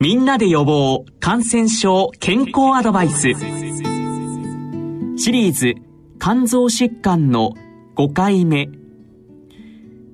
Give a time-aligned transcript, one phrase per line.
[0.00, 3.32] みんなで予防感染症健康アドバイス。
[5.16, 5.74] シリーズ
[6.20, 7.54] 肝臓疾患の
[7.96, 8.68] 5回目。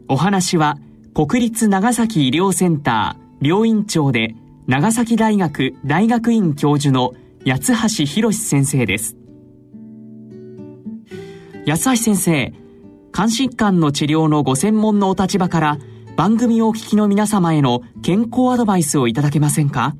[0.08, 0.78] お話は
[1.12, 4.34] 国立長崎医療センター病院長で
[4.66, 7.12] 長崎大学大学院教授の
[7.44, 9.18] 八橋博先生です。
[11.66, 12.54] 八橋先生
[13.12, 15.78] 肝疾患の治療のご専門のお立場から
[16.16, 19.96] 番組をお聞きの皆様への健康アドバイスをいただけませんか？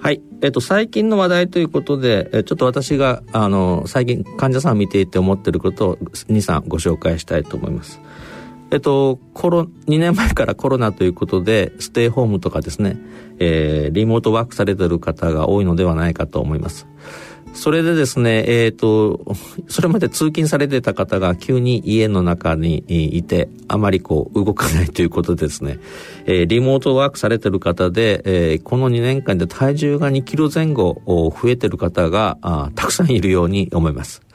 [0.00, 0.22] はい。
[0.40, 8.00] えっと、最近の話題ということで、えちょっと私が、あの、最近患者さんを見ていて思っていることを2、3ご紹介したいと思います。
[8.70, 12.96] えっと、コロ、2年前からコロナということで、ステイホームとかですね、
[13.38, 16.86] えー、リモートワークされてる方が多いのではないかと思います。
[17.56, 19.34] それでですね、えっ、ー、と、
[19.66, 25.78] それまで通勤されてた方が急に家の中にいて、あまりこう動かないということですね、
[26.26, 32.38] えー、リモートワークされてる方で、えー、この2年間で体重が2キロ前後増えてる方が
[32.74, 34.25] たくさんいるように思います。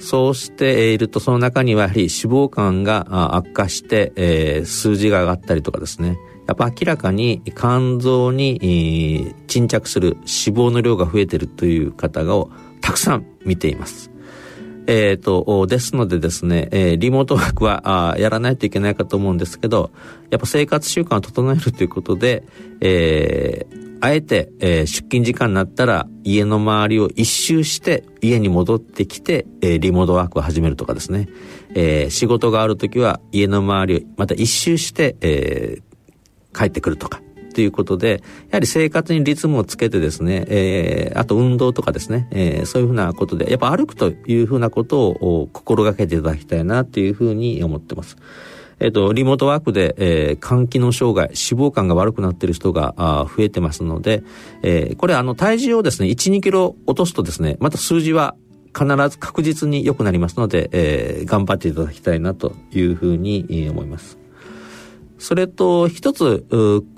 [0.00, 10.24] そうしていると、その中にはやはり脂肪肝が悪化して、えー、数字が上がったりとかですね、やっぱ明らかに肝臓に沈着する脂
[10.56, 14.10] 肪の量が増えているという方をたくさん見ています。
[14.86, 19.90] えっ、ー、と、ですのでですね、えー、リモートワークはあやらないといけないかと思うんですけど、
[20.30, 22.42] やっぱ生活習慣を整えるということで、
[22.80, 31.28] えー、あえて、えー、出勤時間になったら家の周りを一周して家に戻ってきて、えー、リモートワークを始めるとかですね、
[31.74, 37.20] えー、仕事があるときは家の周りをまた一周して、えー、帰ってくるとか。
[37.52, 48.16] ということで、やはり生活にリズムをつけてですね、えー、あと運動とかですね、えー、そういうふうなことで、やっぱ歩くというふうなことを心がけていただきたいなというふうに思ってます。
[48.80, 54.22] えっ、と、リモートワークで、えー、肝機能障害、脂肪肝が悪くなっている人があ増えてますので、
[54.62, 58.34] えー、これあの体重をですね、1、2キロ落とすとですね、また数字は
[58.74, 64.18] 必ず確実に良くなりますので、えー、頑張っていただきたいなというふうに思います。
[65.18, 66.46] それと、一つ、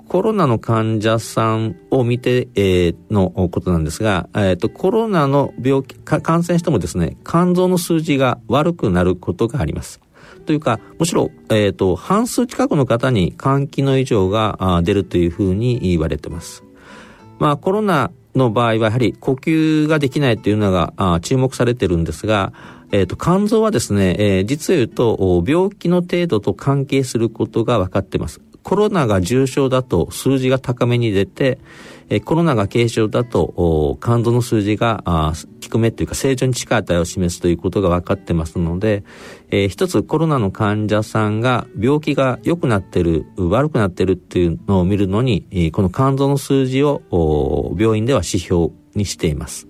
[0.07, 9.99] コロナの患者さんを見て、えー、のことなんですが、えっ、ー、と、コロナの病気、感染してもですね、肝臓の数字が悪くなることがあります。
[10.43, 16.63] というか、むしろ、えっ、ー、と、半数近くの方に換気の異常が出るというふうに言われてます。
[17.39, 22.53] まあ、コロナの場合はやはり呼吸ができないというのが注目されてるんですが、
[22.91, 28.41] えっ、ー、と、肝臓はですね、えー、実を言うと、病気の程度と関係することが分かってます。
[28.63, 31.59] コロナが重症だと数字が高めに出て、
[32.09, 39.03] えコロナが軽症だと肝臓の数字が低めというか正常に近い値を示すということが分かってますので、
[39.49, 49.67] えー、一つコロナの患者さんが病気が良くなってる悪くなってるっていうのを見るのにこの肝臓の数字を病院では指標にしています。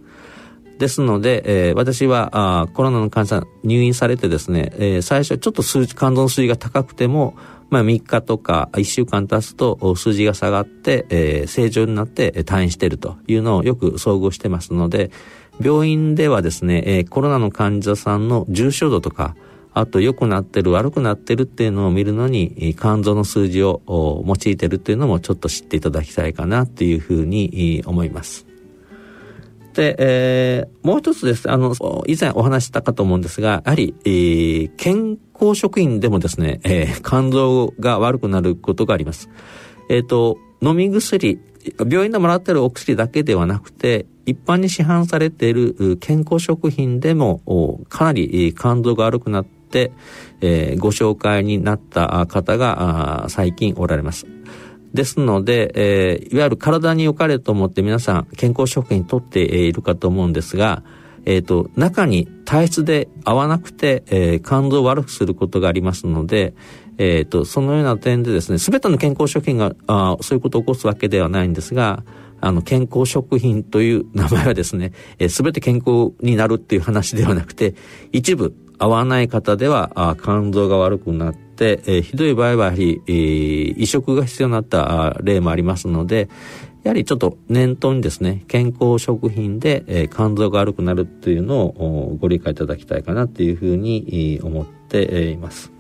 [0.80, 7.36] ですので、えー、私はあコロナの患者さん入院されてですね、えー、最初ちょっと数、肝臓の数字が高くても、
[7.74, 15.10] まあ3日とか1週間経つと数字が下がって、えー、正常になって退院しているというのをよく遭遇してますので、
[15.60, 19.36] 病院ではですね、えー、コロナの患者さんの重症度とか、
[19.74, 23.82] あと良くなってる悪くなってるっていうのを見るのに肝臓の数字を
[24.24, 28.53] 用いてるっていうのもちょっと知っていただきたいかなっていうふうに思います。
[29.74, 31.52] で、えー、もう一つです。
[31.52, 31.74] あの、
[32.08, 39.30] 以前お話したかと思うんですが、やはり、えー、健康職員でもですね、えー、肝臓が悪くなることがあります。
[39.90, 41.40] えっ、ー、と、飲み薬、
[41.78, 49.92] 病院でもらっているお薬だけではなくて、一般に市販されている健康食品でも、かなり肝臓が悪くなって、
[50.42, 54.28] えー、ご紹介になった方が最近おられます。
[54.94, 60.84] ですので、えー、いわゆる体に良かれと思って皆さん健康食品取っているかと思うんですが、
[61.26, 66.54] えっ、ー、と、中に体質で合わなくて、えー、肝臓を悪くすることがありますので、
[66.98, 72.04] えっ、ー、と、そのような点でですね、すべての健康食品があそういうことを起こすわけではないんですが、
[72.42, 74.92] あの、健康食品という名前はですね、
[75.30, 77.74] す、べ、て健康になるっていう話ではなくて、
[78.12, 86.30] 一部合わない方ではあ肝臓が悪くなって、えー、ひどい場合はやはり、えー、移植が必要になった例もありますので、
[86.84, 95.72] やはりちょっと念頭にですね、健康食品で、えー、肝臓が悪くなるっていうのをご理解いただきたいかなっていうふうに思っています。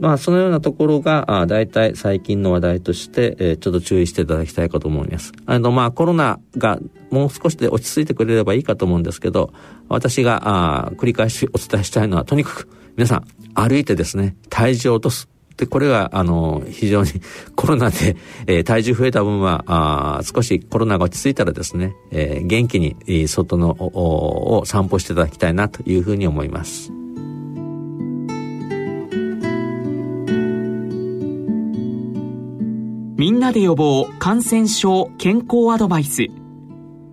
[0.00, 5.32] まあ、そのようなところが、大体最近の話題として、えー、ちょっと注意していただきたいかと思います。
[5.44, 9.52] あの、まあ、コロナがもう少しで落ち着いてくれればいいかと思うんですけど、
[9.88, 13.24] 私が、あ繰り返しお伝えしたいのは、とにかく皆さん
[13.54, 15.26] 歩いてですね、体重を落とす。
[15.56, 17.08] で、これが、あの、非常に
[17.56, 18.14] コロナで、
[18.46, 26.92] えー、体重増えた分は、あ少しコロナが落ち着いたらですね、えー、元気に、外のを散歩していただきたいなというふうに思います。
[33.16, 36.26] みんなで予防感染症健康アドバイス。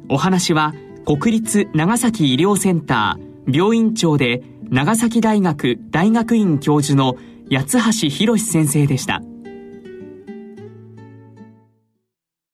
[0.10, 0.74] お話は
[1.06, 7.16] 国立長崎医療センター病院長で長崎大学大学院教授の
[7.50, 9.22] 八橋博先生でした。